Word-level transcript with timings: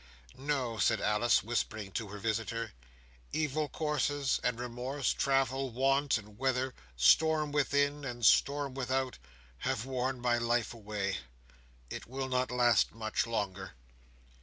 "No," 0.39 0.79
said 0.79 0.99
Alice, 0.99 1.43
whispering 1.43 1.91
to 1.91 2.07
her 2.07 2.17
visitor, 2.17 2.71
"evil 3.31 3.69
courses, 3.69 4.39
and 4.43 4.59
remorse, 4.59 5.13
travel, 5.13 5.69
want, 5.69 6.17
and 6.17 6.39
weather, 6.39 6.73
storm 6.97 7.51
within, 7.51 8.03
and 8.03 8.25
storm 8.25 8.73
without, 8.73 9.19
have 9.59 9.85
worn 9.85 10.19
my 10.19 10.39
life 10.39 10.73
away. 10.73 11.19
It 11.91 12.07
will 12.07 12.29
not 12.29 12.49
last 12.49 12.95
much 12.95 13.27
longer. 13.27 13.75